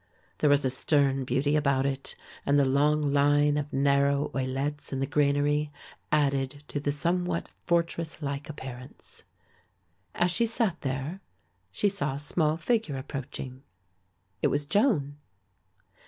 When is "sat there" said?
10.47-11.21